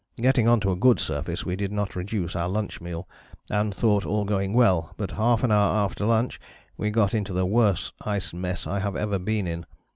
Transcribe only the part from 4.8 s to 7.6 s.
but half an hour after lunch we got into the